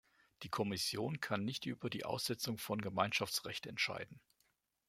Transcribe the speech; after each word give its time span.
Die 0.41 0.49
Kommission 0.49 1.19
kann 1.21 1.45
nicht 1.45 1.67
über 1.67 1.91
die 1.91 2.05
Aussetzung 2.05 2.57
von 2.57 2.81
Gemeinschaftsrecht 2.81 3.67
entscheiden. 3.67 4.19